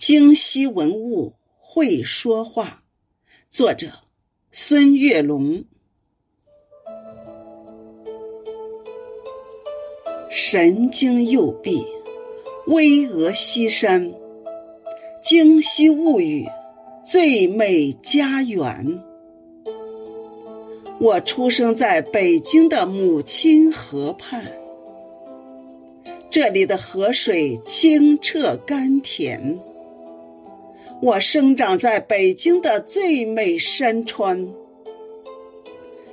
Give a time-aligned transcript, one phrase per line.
[0.00, 2.84] 京西文物会说话，
[3.50, 3.88] 作者
[4.50, 5.62] 孙月龙。
[10.30, 11.84] 神经右臂，
[12.66, 14.10] 巍峨西山，
[15.22, 16.48] 京西物语，
[17.04, 19.04] 最美家园。
[20.98, 24.50] 我出生在北京的母亲河畔，
[26.30, 29.60] 这里的河水清澈甘甜。
[31.02, 34.46] 我生长在北京的最美山川，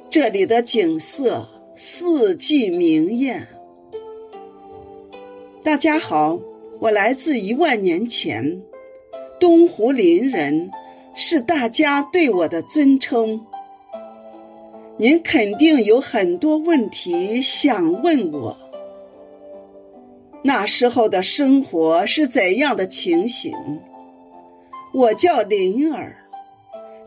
[0.09, 1.45] 这里的景色
[1.75, 3.45] 四季明艳。
[5.61, 6.39] 大家好，
[6.79, 8.61] 我来自一万年前，
[9.41, 10.71] 东湖林人
[11.13, 13.45] 是大家对我的尊称。
[14.95, 18.57] 您肯定有很多问题想问我，
[20.43, 23.51] 那时候的生活是怎样的情形？
[24.93, 26.15] 我叫林儿，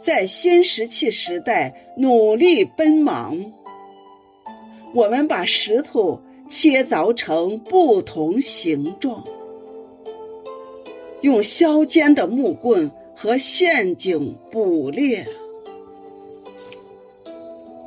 [0.00, 3.52] 在新石器时代努力奔忙。
[4.94, 9.24] 我们把石头切凿成不同形状，
[11.22, 15.26] 用削尖的木棍和陷阱捕猎。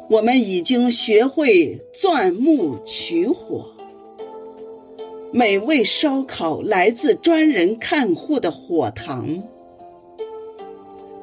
[0.09, 3.65] 我们已经学会钻木取火，
[5.31, 9.43] 美味烧烤来自专人看护的火塘。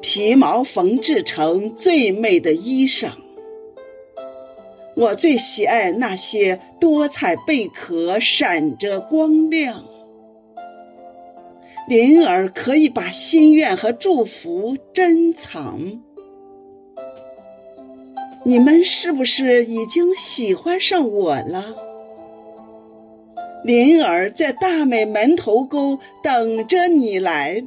[0.01, 3.11] 皮毛缝制成最美的衣裳，
[4.95, 9.85] 我最喜爱那些多彩贝壳，闪着光亮。
[11.87, 15.79] 灵儿可以把心愿和祝福珍藏。
[18.43, 21.75] 你们是不是已经喜欢上我了？
[23.63, 27.63] 灵儿在大美门头沟等着你来。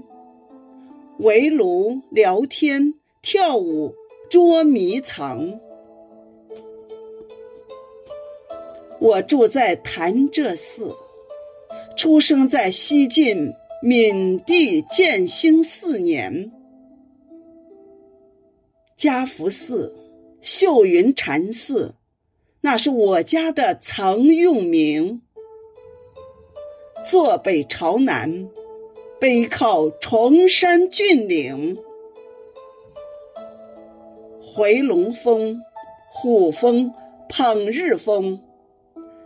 [1.20, 3.94] 围炉聊天、跳舞、
[4.28, 5.60] 捉迷藏。
[8.98, 10.92] 我住在潭柘寺，
[11.96, 13.52] 出生在西晋
[13.82, 16.50] 闵帝建兴四年。
[18.96, 19.94] 嘉福寺、
[20.40, 21.94] 秀云禅寺，
[22.62, 25.22] 那是我家的曾用名。
[27.04, 28.48] 坐北朝南。
[29.24, 31.78] 背靠崇山峻岭，
[34.42, 35.62] 回龙峰、
[36.12, 36.92] 虎峰、
[37.30, 38.38] 捧日峰、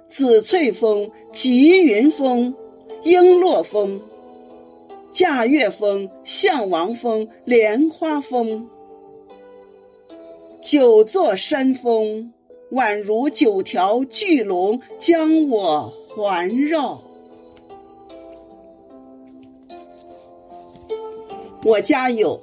[0.09, 2.55] 紫翠峰、吉云峰、
[3.03, 4.01] 璎珞峰、
[5.11, 8.71] 驾月峰、象王峰、莲花峰，
[10.63, 12.33] 九座山峰
[12.71, 17.03] 宛如九条巨龙将我环绕。
[21.69, 22.41] 我家有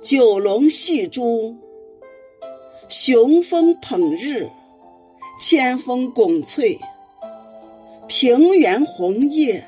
[0.00, 1.54] 九龙戏珠、
[2.88, 4.48] 雄风捧日、
[5.38, 6.78] 千峰拱翠、
[8.08, 9.62] 平原红叶、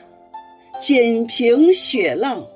[0.81, 2.47] 锦屏雪浪、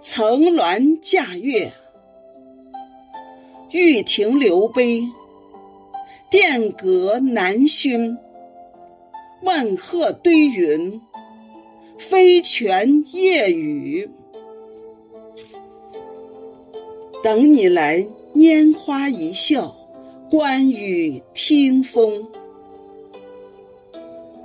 [0.00, 1.70] 层峦架月、
[3.70, 5.06] 玉亭流杯、
[6.30, 8.16] 殿阁南熏、
[9.42, 11.02] 万壑堆云。
[12.02, 14.10] 飞泉夜雨，
[17.22, 19.76] 等你来拈花一笑，
[20.28, 22.26] 观雨听风。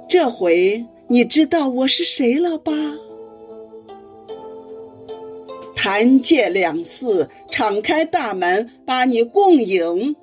[0.07, 2.71] 这回你知道我是谁了吧？
[5.75, 10.15] 谈界两寺敞开大门，把你共迎。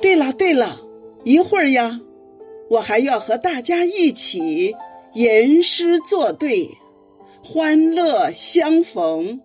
[0.00, 0.80] 对了对了，
[1.24, 2.00] 一会儿呀，
[2.70, 4.74] 我还要和大家一起。
[5.14, 6.70] 吟诗作对，
[7.42, 9.40] 欢乐相逢。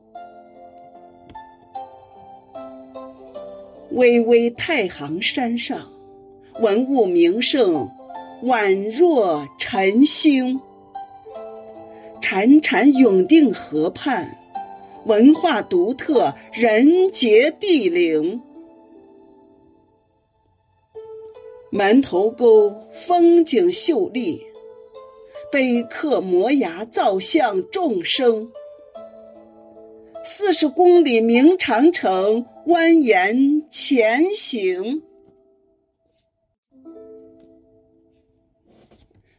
[3.93, 5.87] 巍巍太行山上，
[6.59, 7.87] 文物名胜
[8.43, 10.59] 宛若晨星；
[12.19, 14.35] 潺潺永定河畔，
[15.05, 18.41] 文化独特，人杰地灵。
[21.69, 24.43] 门头沟风景秀丽。
[25.51, 28.51] 碑刻摩崖造像众生，
[30.25, 35.01] 四十公里明长城蜿蜒前行，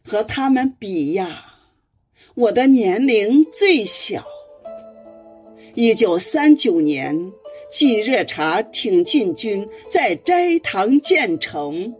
[0.03, 1.43] 和他们比呀，
[2.35, 4.23] 我的年龄最小。
[5.73, 7.31] 一九三九年，
[7.71, 11.95] 季热察挺进军在斋堂建成。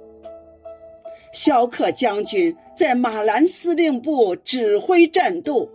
[1.34, 5.68] 萧克将军在马兰司令部指挥战斗，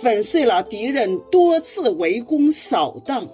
[0.00, 3.28] 粉碎了敌人多次围攻扫荡，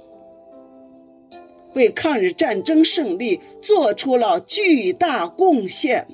[1.74, 6.06] 为抗日战争胜利做出了巨大贡献。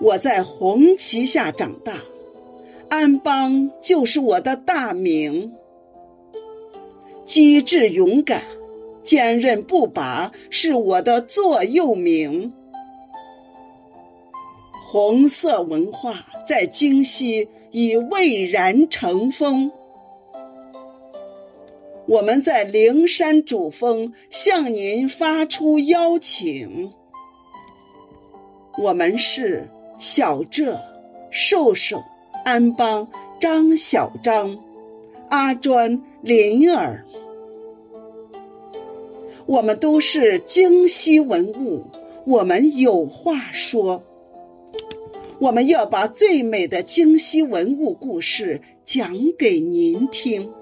[0.00, 2.02] 我在红旗下长大，
[2.88, 5.54] 安邦就是我的大名。
[7.24, 8.42] 机智勇敢、
[9.02, 12.52] 坚韧不拔是我的座右铭。
[14.94, 19.72] 红色文化在京西已蔚然成风。
[22.06, 26.92] 我们在灵山主峰向您发出邀请。
[28.78, 29.68] 我们是
[29.98, 30.80] 小浙、
[31.28, 32.00] 瘦瘦、
[32.44, 33.08] 安邦、
[33.40, 34.56] 张小张、
[35.28, 37.04] 阿专、林儿。
[39.46, 41.82] 我们都是京西文物，
[42.24, 44.00] 我们有话说。
[45.40, 50.52] 我们要把最美的京西文物故事讲给您听。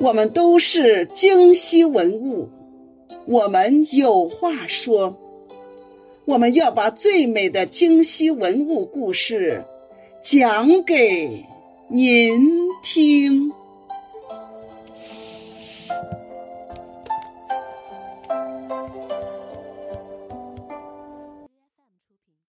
[0.00, 2.48] 我们都是京西文物，
[3.26, 5.16] 我们有话说。
[6.26, 9.64] 我们要把最美的京西文物故事
[10.22, 11.44] 讲给
[11.88, 13.52] 您听。